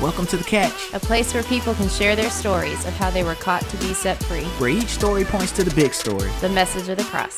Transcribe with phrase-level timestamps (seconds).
[0.00, 3.24] Welcome to The Catch, a place where people can share their stories of how they
[3.24, 4.44] were caught to be set free.
[4.44, 6.30] where each story points to the big story.
[6.40, 7.36] The message of the cross.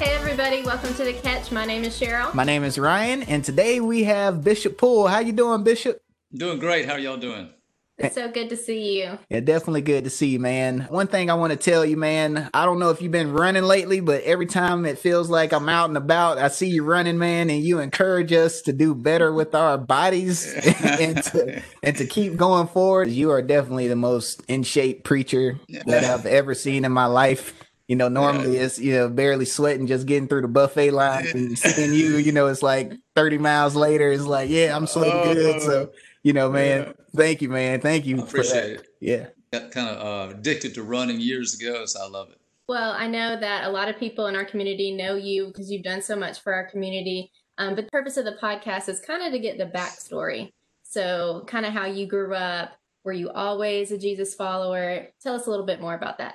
[0.00, 0.64] Hey, everybody!
[0.64, 1.52] Welcome to the Catch.
[1.52, 2.34] My name is Sharol.
[2.34, 5.06] My name is Ryan, and today we have Bishop Poole.
[5.06, 6.00] How you doing, Bishop?
[6.34, 6.86] Doing great.
[6.86, 7.50] How are y'all doing?
[7.98, 8.26] It's eh.
[8.26, 9.18] so good to see you.
[9.30, 10.86] Yeah, definitely good to see you, man.
[10.90, 13.62] One thing I want to tell you, man, I don't know if you've been running
[13.62, 17.16] lately, but every time it feels like I'm out and about, I see you running,
[17.16, 20.52] man, and you encourage us to do better with our bodies
[20.84, 23.08] and to and to keep going forward.
[23.08, 27.54] You are definitely the most in shape preacher that I've ever seen in my life.
[27.88, 31.58] You know, normally it's you know barely sweating, just getting through the buffet line, and
[31.58, 34.10] seeing you, you know, it's like 30 miles later.
[34.10, 35.62] It's like, yeah, I'm sweating good.
[35.62, 35.98] So, oh.
[36.26, 38.16] You know, man, thank you, man, thank you.
[38.16, 38.80] I for appreciate that.
[38.80, 38.86] it.
[39.00, 39.26] Yeah.
[39.52, 42.40] Got kind of uh, addicted to running years ago, so I love it.
[42.66, 45.84] Well, I know that a lot of people in our community know you because you've
[45.84, 47.30] done so much for our community.
[47.58, 50.50] Um, but the purpose of the podcast is kind of to get the backstory.
[50.82, 52.72] So, kind of how you grew up.
[53.04, 55.06] Were you always a Jesus follower?
[55.22, 56.34] Tell us a little bit more about that.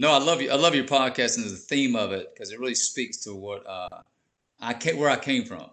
[0.00, 0.50] No, I love you.
[0.50, 3.64] I love your podcast and the theme of it because it really speaks to what
[3.64, 4.00] uh,
[4.58, 5.70] I came, where I came from.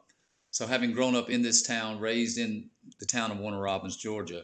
[0.52, 4.44] So, having grown up in this town, raised in the town of Warner Robins, Georgia,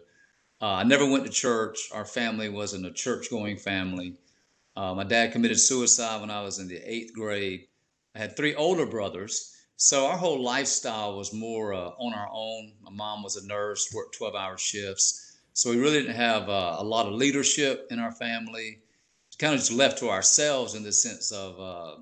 [0.61, 1.89] uh, I never went to church.
[1.93, 4.15] Our family wasn't a church-going family.
[4.75, 7.67] Uh, my dad committed suicide when I was in the eighth grade.
[8.15, 12.73] I had three older brothers, so our whole lifestyle was more uh, on our own.
[12.81, 16.83] My mom was a nurse, worked 12-hour shifts, so we really didn't have uh, a
[16.83, 18.79] lot of leadership in our family.
[19.37, 22.01] Kind of just left to ourselves in the sense of uh,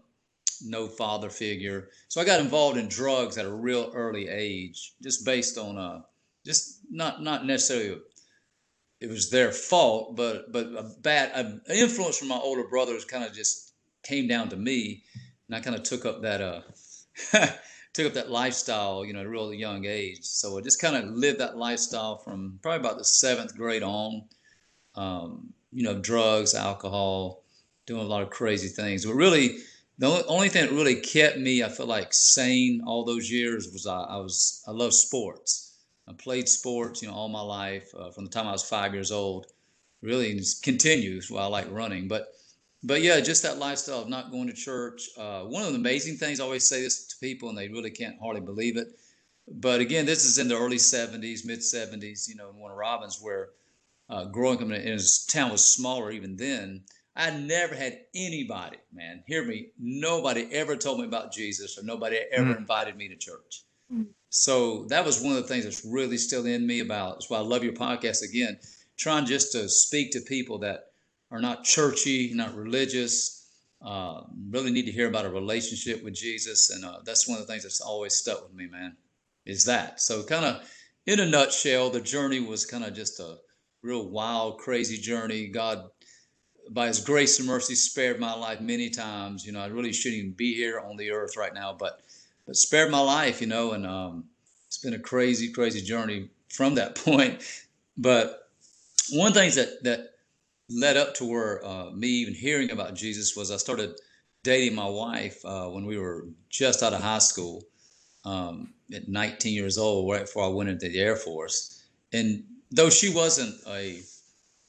[0.64, 1.90] no father figure.
[2.08, 6.02] So I got involved in drugs at a real early age, just based on uh,
[6.46, 8.00] just not not necessarily
[9.02, 13.24] it was their fault, but but a bad an influence from my older brothers kind
[13.24, 15.04] of just came down to me,
[15.48, 16.62] and I kind of took up that uh
[17.94, 20.24] took up that lifestyle, you know, at a real young age.
[20.24, 24.24] So I just kind of lived that lifestyle from probably about the seventh grade on.
[24.96, 27.44] Um, you know, drugs, alcohol,
[27.86, 29.06] doing a lot of crazy things.
[29.06, 29.58] But really,
[29.98, 33.88] the only, thing that really kept me, I feel like, sane all those years was
[33.88, 35.74] I, I was I love sports.
[36.08, 38.94] I played sports, you know, all my life uh, from the time I was five
[38.94, 39.48] years old.
[40.02, 41.32] Really continues.
[41.32, 42.28] Well, I like running, but
[42.84, 45.10] but yeah, just that lifestyle of not going to church.
[45.18, 47.90] Uh, one of the amazing things I always say this to people, and they really
[47.90, 49.00] can't hardly believe it.
[49.48, 53.20] But again, this is in the early '70s, mid '70s, you know, in Warner Robins,
[53.22, 53.50] where
[54.10, 56.84] uh, growing up in, a town was smaller even then.
[57.16, 62.18] I never had anybody, man, hear me, nobody ever told me about Jesus or nobody
[62.32, 62.58] ever Mm.
[62.58, 63.64] invited me to church.
[64.30, 67.14] So that was one of the things that's really still in me about.
[67.16, 68.60] That's why I love your podcast again,
[68.98, 70.92] trying just to speak to people that
[71.32, 73.48] are not churchy, not religious,
[73.82, 76.70] uh, really need to hear about a relationship with Jesus.
[76.70, 78.98] And uh, that's one of the things that's always stuck with me, man,
[79.46, 80.02] is that.
[80.02, 80.70] So, kind of
[81.06, 83.38] in a nutshell, the journey was kind of just a
[83.84, 85.48] real wild, crazy journey.
[85.48, 85.90] God,
[86.70, 89.46] by His grace and mercy, spared my life many times.
[89.46, 92.02] You know, I really shouldn't even be here on the earth right now, but
[92.46, 93.42] but spared my life.
[93.42, 94.26] You know, and um,
[94.68, 97.42] it's been a crazy, crazy journey from that point.
[97.98, 98.50] But
[99.12, 100.12] one of the things that that
[100.70, 103.96] led up to where uh, me even hearing about Jesus was I started
[104.44, 107.64] dating my wife uh, when we were just out of high school
[108.26, 111.84] um, at 19 years old, right before I went into the Air Force.
[112.14, 114.02] And though she wasn't a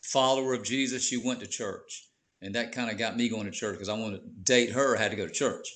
[0.06, 2.08] follower of Jesus, she went to church.
[2.42, 4.96] And that kind of got me going to church because I wanted to date her,
[4.96, 5.68] I had to go to church.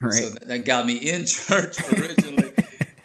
[0.00, 0.12] Right.
[0.12, 2.52] So that, that got me in church originally.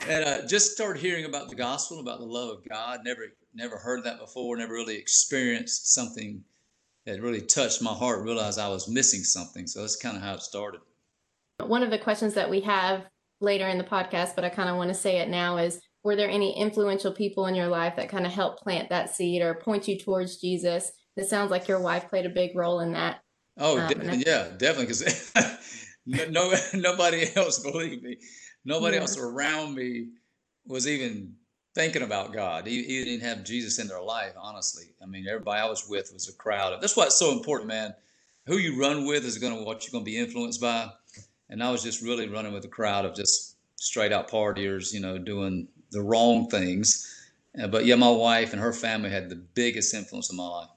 [0.08, 3.02] and I just started hearing about the gospel, about the love of God.
[3.03, 4.58] Never, never heard that before.
[4.58, 6.44] Never really experienced something
[7.06, 8.24] that really touched my heart.
[8.24, 9.68] Realized I was missing something.
[9.68, 10.81] So that's kind of how it started.
[11.59, 13.03] One of the questions that we have
[13.40, 16.16] later in the podcast, but I kind of want to say it now is Were
[16.16, 19.54] there any influential people in your life that kind of helped plant that seed or
[19.56, 20.92] point you towards Jesus?
[21.16, 23.22] It sounds like your wife played a big role in that.
[23.58, 24.86] Oh, Um, de- yeah, definitely.
[24.86, 25.32] Because
[26.06, 28.18] no, no, nobody else, believe me,
[28.66, 29.02] nobody Yeah.
[29.02, 30.08] else around me
[30.66, 31.36] was even
[31.76, 32.66] thinking about God.
[32.66, 34.86] He, he didn't have Jesus in their life, honestly.
[35.02, 36.82] I mean, everybody I was with was a crowd.
[36.82, 37.94] That's why it's so important, man.
[38.47, 40.90] Who you run with is going to what you're going to be influenced by.
[41.50, 45.00] And I was just really running with a crowd of just straight out partiers, you
[45.00, 47.08] know, doing the wrong things.
[47.61, 50.70] Uh, but yeah, my wife and her family had the biggest influence in my life.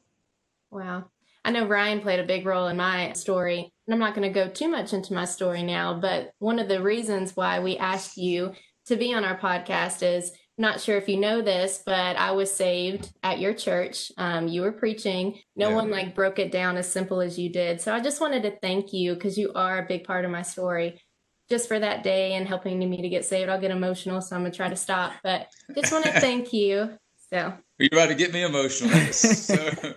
[0.71, 1.05] Wow.
[1.45, 4.35] I know Ryan played a big role in my story, and I'm not going to
[4.35, 8.17] go too much into my story now, but one of the reasons why we asked
[8.17, 8.55] you
[8.87, 12.51] to be on our podcast is not sure if you know this, but I was
[12.51, 14.11] saved at your church.
[14.17, 15.39] Um, you were preaching.
[15.57, 15.75] No Yeah.
[15.75, 17.81] one like broke it down as simple as you did.
[17.81, 20.43] So I just wanted to thank you because you are a big part of my
[20.43, 21.01] story.
[21.49, 23.51] Just for that day and helping me to get saved.
[23.51, 25.13] I'll get emotional, so I'm gonna try to stop.
[25.23, 26.99] But just want to thank you.
[27.31, 28.91] So you're about to get me emotional.
[29.13, 29.55] So,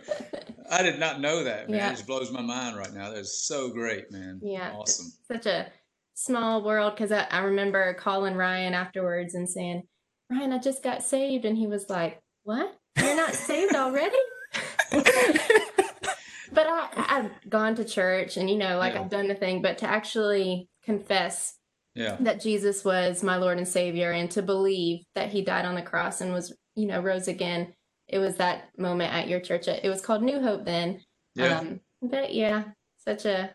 [0.72, 1.78] I did not know that, man.
[1.78, 1.88] Yeah.
[1.90, 3.12] It just blows my mind right now.
[3.12, 4.40] That's so great, man.
[4.44, 4.74] Yeah.
[4.76, 5.12] Awesome.
[5.32, 5.68] Such a
[6.14, 9.84] small world because I, I remember calling Ryan afterwards and saying,
[10.30, 11.46] Ryan, I just got saved.
[11.46, 12.76] And he was like, What?
[12.98, 14.18] You're not saved already?
[14.92, 15.06] but
[16.68, 19.02] I, I've gone to church and, you know, like yeah.
[19.02, 21.56] I've done the thing, but to actually confess
[21.94, 22.16] yeah.
[22.22, 25.82] that Jesus was my Lord and Savior and to believe that he died on the
[25.82, 27.74] cross and was, you know, rose again.
[28.08, 29.68] It was that moment at your church.
[29.68, 31.02] It was called New Hope then.
[31.36, 31.60] Yeah.
[31.60, 32.64] Um, but yeah,
[33.06, 33.52] such a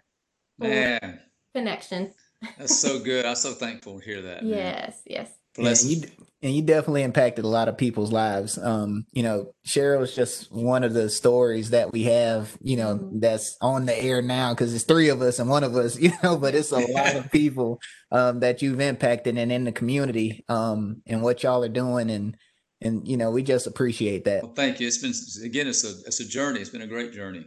[0.58, 1.20] man
[1.54, 2.12] connection.
[2.58, 3.24] That's so good.
[3.24, 4.42] I'm so thankful to hear that.
[4.42, 5.16] Yes, man.
[5.18, 5.30] yes.
[5.56, 5.84] Bless.
[5.84, 6.02] you,
[6.42, 8.58] and you definitely impacted a lot of people's lives.
[8.58, 12.96] Um, you know, Sharol is just one of the stories that we have, you know,
[12.96, 13.20] mm-hmm.
[13.20, 16.12] that's on the air now because it's three of us and one of us, you
[16.22, 20.44] know, but it's a lot of people um, that you've impacted and in the community
[20.48, 22.36] um, and what y'all are doing and
[22.84, 24.42] and you know we just appreciate that.
[24.42, 24.88] Well, thank you.
[24.88, 26.58] It's been again, it's a it's a journey.
[26.58, 27.46] It's been a great journey.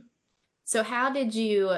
[0.64, 1.76] So, how did you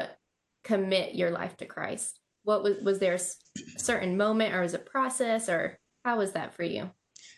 [0.63, 2.19] commit your life to Christ?
[2.43, 6.53] What was was there a certain moment or was it process or how was that
[6.53, 6.89] for you?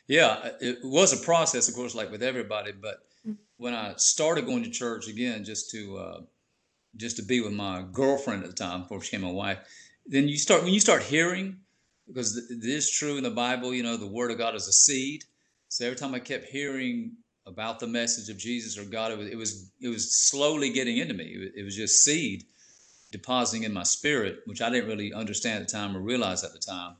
[0.07, 2.71] Yeah, it was a process, of course, like with everybody.
[2.71, 3.33] But mm-hmm.
[3.57, 6.21] when I started going to church again, just to uh,
[6.95, 9.60] just to be with my girlfriend at the time before she became my wife,
[10.06, 11.57] then you start when you start hearing,
[12.07, 13.74] because it is true in the Bible.
[13.74, 15.24] You know, the Word of God is a seed.
[15.68, 17.13] So every time I kept hearing
[17.48, 20.98] about the message of Jesus or God, it was it was, it was slowly getting
[20.98, 21.25] into me.
[21.25, 22.44] It was, it was just seed
[23.12, 26.54] depositing in my spirit, which I didn't really understand at the time or realize at
[26.54, 26.95] the time.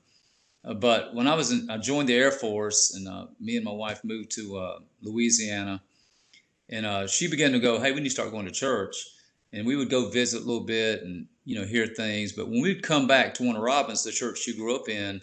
[0.64, 3.66] Uh, but when I was in, I joined the Air Force, and uh, me and
[3.66, 5.82] my wife moved to uh, Louisiana,
[6.70, 8.96] and uh, she began to go, "Hey, we need to start going to church."
[9.52, 12.34] And we would go visit a little bit and you know hear things.
[12.34, 15.22] But when we'd come back to Warner Robins, the church she grew up in,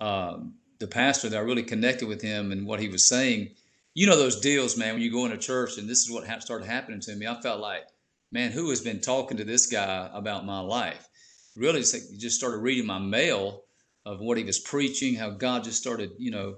[0.00, 3.50] um, the pastor that I really connected with him and what he was saying.
[3.94, 4.94] You know those deals, man.
[4.94, 7.26] When you go into church, and this is what started happening to me.
[7.26, 7.84] I felt like,
[8.32, 11.06] man, who has been talking to this guy about my life?
[11.54, 13.61] Really, just, just started reading my mail
[14.04, 16.56] of what he was preaching, how God just started, you know,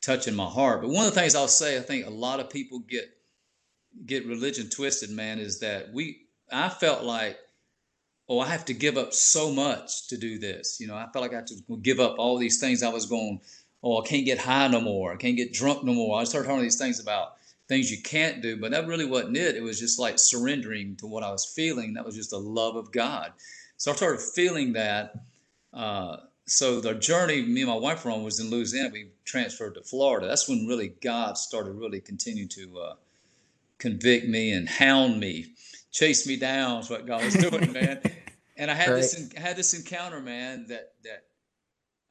[0.00, 0.82] touching my heart.
[0.82, 3.10] But one of the things I'll say, I think a lot of people get
[4.06, 7.38] get religion twisted, man, is that we I felt like,
[8.28, 10.78] oh, I have to give up so much to do this.
[10.80, 13.06] You know, I felt like I had to give up all these things I was
[13.06, 13.40] going,
[13.82, 15.12] oh, I can't get high no more.
[15.12, 16.20] I can't get drunk no more.
[16.20, 17.36] I started hearing these things about
[17.66, 19.56] things you can't do, but that really wasn't it.
[19.56, 21.94] It was just like surrendering to what I was feeling.
[21.94, 23.32] That was just the love of God.
[23.78, 25.14] So I started feeling that.
[25.72, 28.90] Uh, so the journey me and my wife were on was in Louisiana.
[28.92, 30.26] We transferred to Florida.
[30.26, 32.94] That's when really God started really continuing to uh,
[33.78, 35.46] convict me and hound me,
[35.90, 36.80] chase me down.
[36.80, 38.00] Is what God was doing, man.
[38.56, 38.96] And I had right.
[38.96, 40.66] this had this encounter, man.
[40.68, 41.24] That that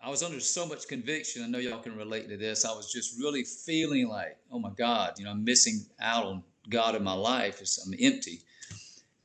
[0.02, 1.44] I was under so much conviction.
[1.44, 2.66] I know y'all can relate to this.
[2.66, 6.44] I was just really feeling like, oh my God, you know, I'm missing out on
[6.70, 7.62] God in my life.
[7.86, 8.42] I'm empty.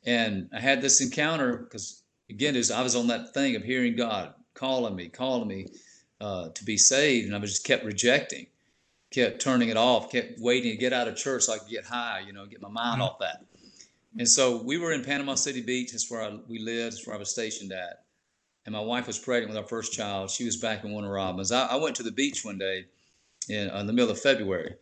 [0.07, 3.97] And I had this encounter because again, was, I was on that thing of hearing
[3.97, 5.69] God calling me, calling me
[6.21, 8.47] uh, to be saved, and I just kept rejecting,
[9.11, 11.85] kept turning it off, kept waiting to get out of church so I could get
[11.85, 13.03] high, you know, get my mind mm-hmm.
[13.03, 13.45] off that.
[14.19, 15.93] And so we were in Panama City Beach.
[15.93, 16.97] That's where I, we lived.
[16.97, 18.05] That's where I was stationed at.
[18.67, 20.31] And my wife was pregnant with our first child.
[20.31, 21.53] She was back in Warner Robins.
[21.53, 22.87] I, I went to the beach one day
[23.49, 24.75] in, in the middle of February.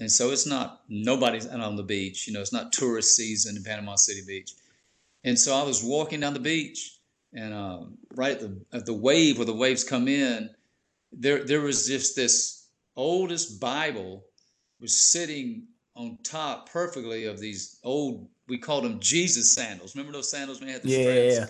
[0.00, 2.28] And so it's not, nobody's out on the beach.
[2.28, 4.52] You know, it's not tourist season in Panama City Beach.
[5.24, 6.97] And so I was walking down the beach
[7.32, 10.50] and um, right at the at the wave where the waves come in,
[11.12, 14.24] there there was just this oldest Bible
[14.80, 19.94] was sitting on top perfectly of these old we called them Jesus sandals.
[19.94, 21.46] Remember those sandals we had the yeah,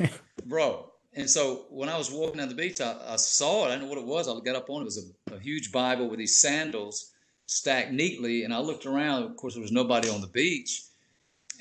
[0.00, 0.08] yeah.
[0.46, 0.88] bro.
[1.14, 3.68] And so when I was walking down the beach, I, I, saw it.
[3.68, 4.28] I didn't know what it was.
[4.28, 4.82] I got up on it.
[4.82, 7.12] It was a, a huge Bible with these sandals
[7.44, 8.44] stacked neatly.
[8.44, 9.24] And I looked around.
[9.24, 10.84] Of course, there was nobody on the beach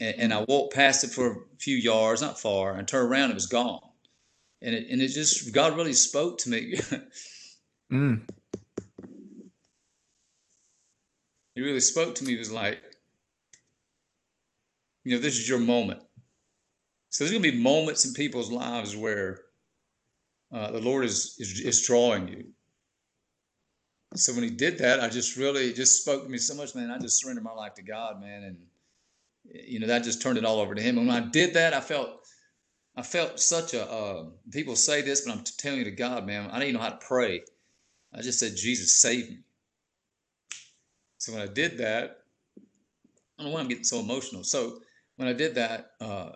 [0.01, 3.29] and, and, I walked past it for a few yards, not far, and turned around,
[3.29, 3.79] it was gone.
[4.61, 6.75] And it, and it just, God really spoke to me.
[7.91, 8.21] mm.
[11.53, 12.31] He really spoke to me.
[12.31, 12.81] He was like,
[15.03, 16.01] you know, this is your moment.
[17.09, 19.41] So there's going to be moments in people's lives where
[20.51, 22.45] uh, the Lord is, is, is drawing you.
[24.15, 26.91] So when he did that, I just really just spoke to me so much, man.
[26.91, 28.57] I just surrendered my life to God, man, and
[29.45, 30.97] you know, that just turned it all over to him.
[30.97, 32.09] And when I did that, I felt,
[32.95, 36.49] I felt such a, uh, people say this, but I'm telling you to God, man,
[36.49, 37.43] I didn't even know how to pray.
[38.13, 39.39] I just said, Jesus, save me.
[41.17, 42.17] So when I did that,
[43.37, 44.43] I don't know why I'm getting so emotional.
[44.43, 44.79] So
[45.15, 46.31] when I did that, uh,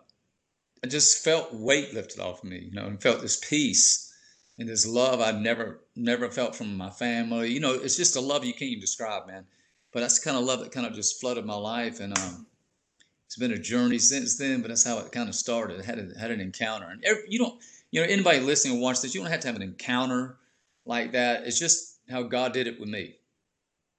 [0.84, 4.14] I just felt weight lifted off of me, you know, and felt this peace
[4.58, 7.52] and this love I've never never felt from my family.
[7.52, 9.46] You know, it's just a love you can't even describe, man.
[9.92, 12.46] But that's the kind of love that kind of just flooded my life, and um,
[13.26, 14.62] it's been a journey since then.
[14.62, 15.82] But that's how it kind of started.
[15.82, 17.60] I had a, had an encounter, and every, you don't,
[17.92, 20.38] you know, anybody listening or watch this, you don't have to have an encounter
[20.86, 21.46] like that.
[21.46, 23.16] It's just how God did it with me.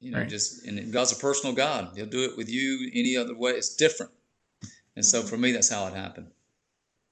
[0.01, 0.29] You know, Right.
[0.29, 1.93] just and God's a personal God.
[1.97, 3.53] He'll do it with you any other way.
[3.53, 4.13] It's different.
[4.95, 5.29] And so mm-hmm.
[5.29, 6.29] for me, that's how it happened.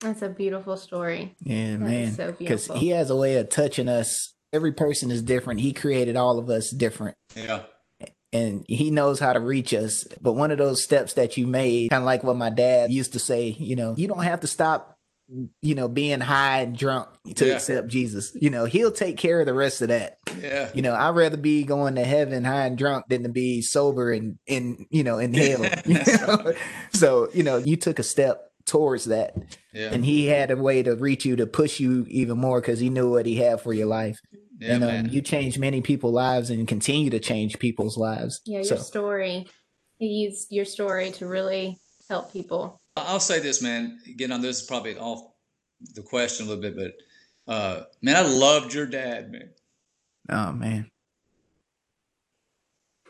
[0.00, 1.34] That's a beautiful story.
[1.40, 2.08] Yeah, That man.
[2.08, 4.34] is so Because he has a way of touching us.
[4.52, 5.60] Every person is different.
[5.60, 7.16] He created all of us different.
[7.34, 7.62] Yeah.
[8.34, 10.04] And he knows how to reach us.
[10.20, 13.12] But one of those steps that you made, kind of like what my dad used
[13.14, 14.98] to say, you know, you don't have to stop,
[15.62, 17.54] you know, being high and drunk to Yeah.
[17.54, 18.36] accept Jesus.
[18.38, 20.18] You know, he'll take care of the rest of that.
[20.42, 20.68] Yeah.
[20.74, 24.12] You know, I'd rather be going to heaven high and drunk than to be sober
[24.12, 25.64] and in, you know, in hell.
[25.86, 26.52] you know?
[26.92, 29.34] So, you know, you took a step towards that
[29.72, 29.90] Yeah.
[29.92, 32.88] and he had a way to reach you to push you even more because he
[32.90, 34.18] knew what he had for your life.
[34.64, 38.40] Yeah, and um, you change many people's lives and continue to change people's lives.
[38.46, 39.46] Yeah, your So- story.
[39.98, 41.78] You used your story to really
[42.10, 42.80] help people.
[42.96, 43.98] I'll say this, man.
[44.08, 45.20] Again, on this is probably off
[45.94, 49.50] the question a little bit, but uh, man, I loved your dad, man.
[50.30, 50.90] Oh man.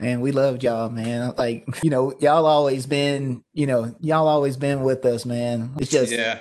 [0.01, 1.35] Man, we loved y'all, man.
[1.39, 5.73] Like, you know, y'all always been, you know, y'all always been with us, man.
[5.79, 6.41] It's just yeah,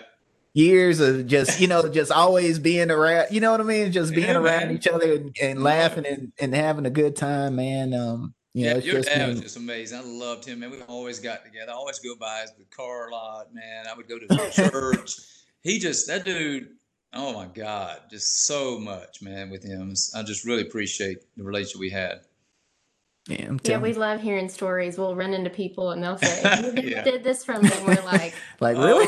[0.53, 3.91] years of just, you know, just always being around, you know what I mean?
[3.91, 4.75] Just being Yeah, around man.
[4.75, 7.93] each other and, and laughing and, and having a good time, man.
[7.93, 8.73] Um, you yeah.
[8.75, 9.97] it's Your just dad been, was just amazing.
[9.97, 10.69] I loved him, man.
[10.71, 11.71] We always got together.
[11.71, 13.85] I always go by the car lot, man.
[13.89, 15.13] I would go to the church.
[15.63, 16.69] He just that dude.
[17.15, 19.49] Oh my God, just so much, man.
[19.49, 22.21] With him, I just really appreciate the relationship we had.
[23.27, 24.97] yeah, Yeah, we love hearing stories.
[24.97, 27.03] We'll run into people and they'll say, "You Yeah.
[27.03, 29.05] did this from me." We're like, like really?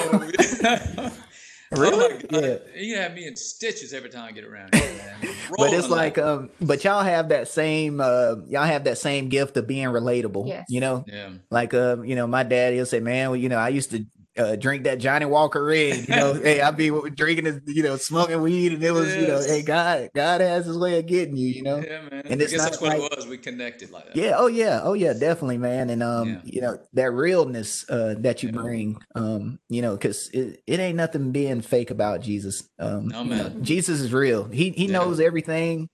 [1.75, 1.89] Oh, yeah.
[1.89, 2.25] Really?
[2.31, 2.39] Oh.
[2.41, 2.57] Yeah.
[2.81, 4.83] You have me in stitches every time I get around here,
[5.57, 9.29] but it's Rolling like um but y'all have that same uh y'all have that same
[9.29, 10.65] gift of being relatable Yes.
[10.69, 11.29] you know yeah.
[11.49, 14.05] like uh you know my dad he'll say man well, you know i used to
[14.37, 16.33] uh, drink that Johnnie Walker Red, you know.
[16.43, 19.61] hey, I'd be drinking, this, you know, smoking weed, and it was, you know, hey,
[19.61, 21.77] God, God has His way of getting you, you know.
[21.77, 22.21] Yeah, man.
[22.25, 23.27] And I it's guess not that's what it was.
[23.27, 24.15] We connected like that.
[24.15, 25.89] Yeah, oh yeah, oh yeah, definitely, man.
[25.89, 26.41] And um, Yeah.
[26.43, 28.61] you know, that realness uh that you Yeah.
[28.61, 32.67] bring, um, you know, because it, it ain't nothing being fake about Jesus.
[32.79, 33.63] Um, No, you know, man.
[33.63, 34.45] Jesus is real.
[34.45, 35.89] He he knows everything.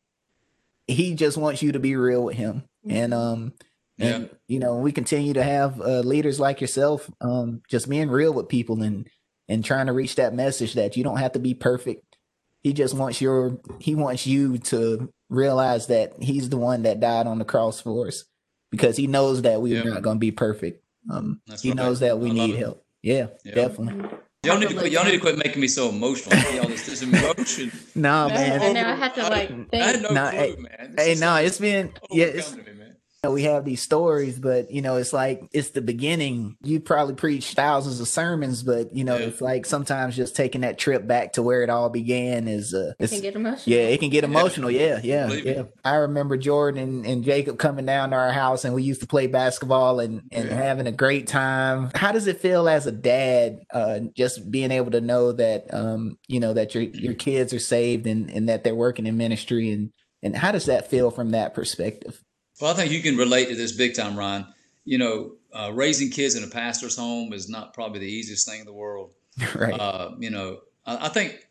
[0.87, 2.63] He just wants you to be real with him.
[2.89, 3.53] And um
[3.97, 4.15] Yeah.
[4.15, 8.33] and you know, we continue to have uh, leaders like yourself, um, just being real
[8.33, 9.07] with people and
[9.47, 12.17] and trying to reach that message that you don't have to be perfect.
[12.63, 17.27] He just wants your he wants you to realize that he's the one that died
[17.27, 18.23] on the cross for us
[18.71, 19.89] because he knows that we're Yeah.
[19.93, 20.83] not going to be perfect.
[21.09, 21.75] Um, he right.
[21.77, 22.83] knows that we I need help.
[23.01, 23.55] Yeah, Yeah.
[23.55, 24.09] definitely.
[24.43, 24.91] Y'all need to quit.
[24.91, 26.35] Y'all need to quit making me so emotional.
[26.55, 27.71] Y'all, this, this emotion.
[27.95, 28.73] No, I man.
[28.73, 30.01] know, I had to, like, I had think.
[30.03, 30.93] no Nah, clue, hey- man.
[30.95, 32.80] This Hey, no, like it's been yeah, it's overcoming me, man.
[33.23, 36.55] Know, we have these stories, but you know, it's like it's the beginning.
[36.63, 39.25] You probably preach thousands of sermons, but you know, Yeah.
[39.27, 42.93] it's like sometimes just taking that trip back to where it all began is uh
[42.99, 43.77] It it's, can get emotional.
[43.77, 44.71] yeah, it can get emotional.
[44.71, 45.53] Yeah, yeah, Believe me.
[45.53, 45.63] yeah.
[45.85, 49.07] I remember Jordan and, and Jacob coming down to our house and we used to
[49.07, 50.55] play basketball and, and Yeah.
[50.55, 51.91] having a great time.
[51.93, 56.17] How does it feel as a dad, uh, just being able to know that um,
[56.27, 59.69] you know, that your your kids are saved and, and that they're working in ministry
[59.69, 59.91] and
[60.23, 62.19] and how does that feel from that perspective?
[62.61, 64.45] Well, I think you can relate to this big time, Ryan.
[64.85, 68.59] You know, uh, raising kids in a pastor's home is not probably the easiest thing
[68.59, 69.13] in the world.
[69.55, 69.73] right.
[69.73, 71.47] Uh, you know, I, I think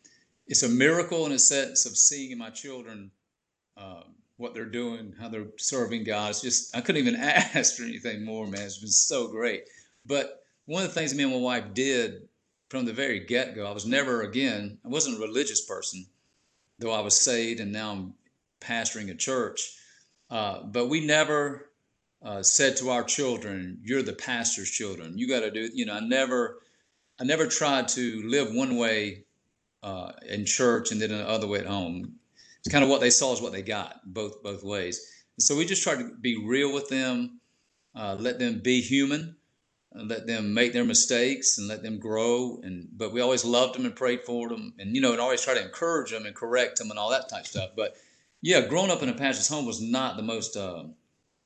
[0.46, 3.10] it's a miracle in a sense of seeing in my children
[3.76, 4.04] um,
[4.36, 6.30] what they're doing, how they're serving God.
[6.30, 8.62] It's just I couldn't even ask for anything more, man.
[8.62, 9.64] It's been so great.
[10.06, 12.28] But one of the things me and my wife did
[12.68, 16.06] from the very get go, I was never again, I wasn't a religious person,
[16.78, 18.14] though I was saved and now I'm
[18.60, 19.76] pastoring a church.
[20.30, 21.70] Uh, but we never
[22.22, 25.18] uh, said to our children, "You're the pastor's children.
[25.18, 26.60] You got to do." You know, I never,
[27.18, 29.24] I never tried to live one way
[29.82, 32.16] uh, in church and then another way at home.
[32.58, 35.00] It's kind of what they saw is what they got, both both ways.
[35.36, 37.40] And so we just tried to be real with them,
[37.94, 39.36] uh, let them be human,
[39.94, 42.60] let them make their mistakes and let them grow.
[42.62, 45.42] And but we always loved them and prayed for them, and you know, and always
[45.42, 47.70] try to encourage them and correct them and all that type stuff.
[47.74, 47.96] But
[48.42, 50.84] yeah, growing up in a pastor's home was not the most uh,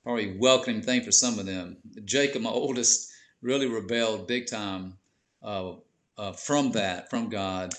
[0.03, 1.77] probably welcoming thing for some of them.
[2.05, 3.11] Jacob, my oldest,
[3.43, 4.95] really rebelled big time
[5.43, 5.73] uh,
[6.17, 7.75] uh, from that, from God.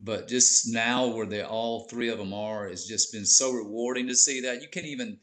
[0.00, 4.06] But just now, where they all three of them are, it's just been so rewarding
[4.08, 4.62] to see that.
[4.62, 5.18] You can't even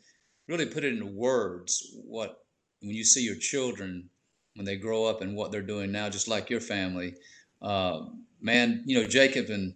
[0.48, 2.44] really put it into words what
[2.82, 4.10] when you see your children
[4.56, 7.16] when they grow up and what they're doing now, just like your family.
[7.62, 8.06] Uh,
[8.42, 9.75] man, you know, Jacob and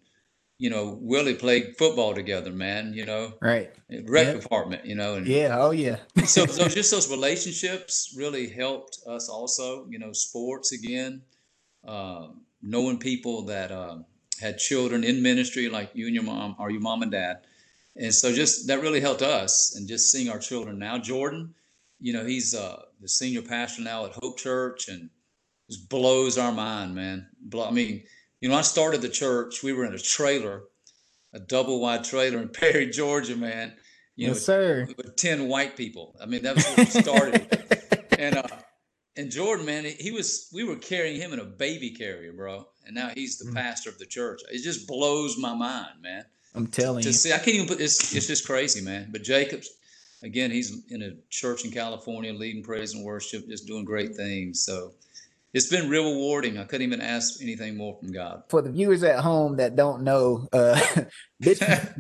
[0.60, 2.94] you know, Willie played football together, man.
[2.94, 3.72] You know, right?
[3.90, 4.42] Rec yep.
[4.42, 6.00] department, you know, and yeah, oh yeah.
[6.26, 9.30] so, so just those relationships really helped us.
[9.30, 11.22] Also, you know, sports again,
[11.88, 14.06] um, knowing people that um,
[14.42, 17.38] had children in ministry, like you and your mom, or your mom and dad,
[17.96, 19.76] and so just that really helped us.
[19.78, 21.56] And just seeing our children now, Jordan,
[22.02, 25.10] you know, he's uh, the senior pastor now at Hope Church, and
[25.70, 27.28] just blows our mind, man.
[27.58, 28.04] I mean
[28.42, 29.64] you know, I started the church.
[29.64, 30.64] We were in a trailer,
[31.34, 33.74] a double wide trailer in Perry, Georgia, man.
[34.16, 34.88] You yes, know, sir.
[34.98, 36.16] With ten white people.
[36.22, 38.06] I mean, that was where we started.
[38.20, 38.48] and uh,
[39.16, 40.50] and Jordan, man, he was.
[40.54, 42.68] We were carrying him in a baby carrier, bro.
[42.86, 43.56] And now he's the mm.
[43.56, 44.42] pastor of the church.
[44.52, 46.26] It just blows my mind, man.
[46.56, 47.14] I'm telling to you.
[47.14, 47.80] See, I can't even put.
[47.80, 49.10] It's it's just crazy, man.
[49.12, 49.70] But Jacobs,
[50.24, 54.64] again, he's in a church in California, leading praise and worship, just doing great things.
[54.64, 54.94] So
[55.54, 56.58] it's been real rewarding.
[56.60, 58.44] I couldn't even ask anything more from God.
[58.50, 60.80] For the viewers at home that don't know, uh,
[61.40, 61.96] Bishop,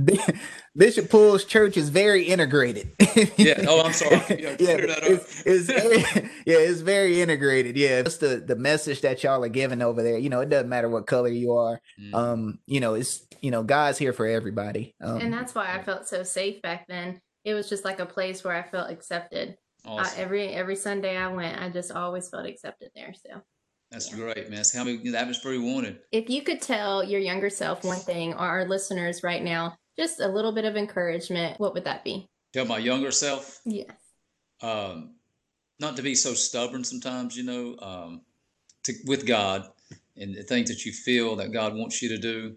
[0.75, 2.91] Bishop Poole's church is very integrated.
[3.37, 3.65] yeah.
[3.67, 4.19] Oh, I'm sorry.
[4.39, 5.97] Yeah, yeah, it's, it's very,
[6.45, 7.75] yeah, it's very integrated.
[7.75, 10.17] Yeah, just the the message that y'all are giving over there.
[10.17, 11.81] You know, it doesn't matter what color you are.
[11.99, 12.13] Mm.
[12.13, 14.95] Um, you know, it's you know, God's here for everybody.
[15.01, 17.21] Um, and that's why I felt so safe back then.
[17.43, 19.57] It was just like a place where I felt accepted.
[19.85, 20.21] Awesome.
[20.21, 23.13] every every Sunday I went, I just always felt accepted there.
[23.13, 23.41] So
[23.91, 24.17] that's yeah.
[24.17, 24.63] great, man.
[24.73, 25.99] how many that was wanted.
[26.11, 30.19] If you could tell your younger self one thing, or our listeners right now, just
[30.19, 32.29] a little bit of encouragement, what would that be?
[32.53, 33.59] Tell my younger self.
[33.65, 33.89] Yes.
[34.61, 35.15] Um,
[35.79, 38.21] not to be so stubborn sometimes, you know, um,
[38.83, 39.69] to, with God
[40.17, 42.55] and the things that you feel that God wants you to do.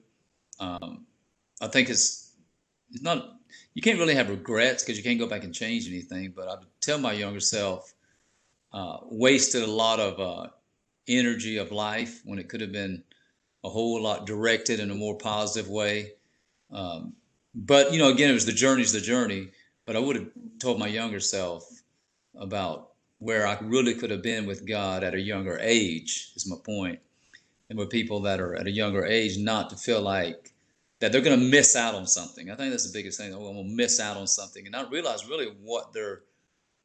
[0.60, 1.06] Um,
[1.60, 2.32] I think it's
[2.90, 3.36] it's not
[3.74, 6.32] you can't really have regrets because you can't go back and change anything.
[6.34, 7.94] But I would tell my younger self,
[8.72, 10.50] uh, wasted a lot of uh,
[11.08, 13.02] energy of life when it could have been
[13.64, 16.12] a whole lot directed in a more positive way.
[16.70, 17.14] Um,
[17.54, 19.50] but you know, again, it was the journey's the journey.
[19.84, 20.28] But I would have
[20.60, 21.68] told my younger self
[22.36, 26.32] about where I really could have been with God at a younger age.
[26.36, 27.00] Is my point,
[27.68, 30.51] and with people that are at a younger age, not to feel like
[31.02, 32.48] that they're going to miss out on something.
[32.48, 33.34] I think that's the biggest thing.
[33.34, 36.20] I'm going to miss out on something and not realize really what they're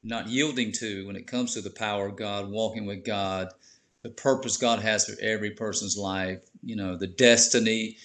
[0.04, 3.50] not yielding to when it comes to the power of God, walking with God,
[4.02, 7.98] the purpose God has for every person's life, you know, the destiny,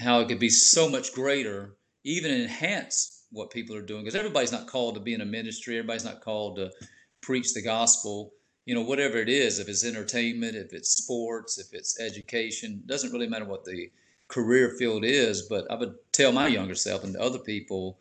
[0.00, 4.02] how it could be so much greater, even enhance what people are doing.
[4.02, 6.72] Because everybody's not called to be in a ministry, everybody's not called to
[7.20, 8.32] preach the gospel.
[8.66, 13.12] You know, whatever it is, if it's entertainment, if it's sports, if it's education, doesn't
[13.12, 13.90] really matter what the
[14.28, 15.42] career field is.
[15.42, 17.98] But I would tell my younger self and other people,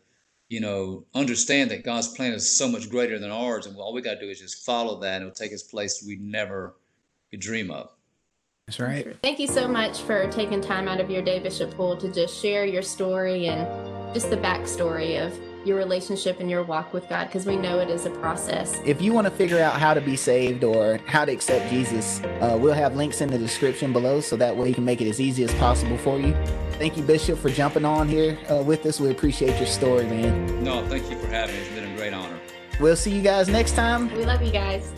[0.50, 4.02] you know, understand that God's plan is so much greater than ours, and all we
[4.02, 6.76] got to do is just follow that, and it'll take us places we never
[7.32, 7.90] could dream of.
[8.68, 9.18] That's right.
[9.22, 12.42] Thank you so much for taking time out of your day, Bishop Poole, to just
[12.42, 13.68] share your story and
[14.14, 17.90] just the backstory of your relationship and your walk with God because we know it
[17.90, 18.80] is a process.
[18.86, 22.22] If you want to figure out how to be saved or how to accept Jesus,
[22.42, 25.10] uh, we'll have links in the description below so that way you can make it
[25.10, 26.34] as easy as possible for you.
[26.74, 29.00] Thank you, Bishop, for jumping on here uh, with us.
[29.00, 30.64] We appreciate your story, man.
[30.64, 31.62] No, thank you for having me.
[31.62, 32.40] It's been a great honor.
[32.80, 34.12] We'll see you guys next time.
[34.14, 34.92] We love you guys.